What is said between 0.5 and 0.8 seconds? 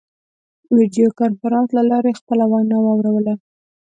د